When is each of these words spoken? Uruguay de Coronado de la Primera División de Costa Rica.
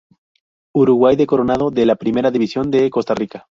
Uruguay 0.73 1.15
de 1.15 1.27
Coronado 1.27 1.69
de 1.69 1.85
la 1.85 1.95
Primera 1.95 2.31
División 2.31 2.71
de 2.71 2.89
Costa 2.89 3.13
Rica. 3.13 3.45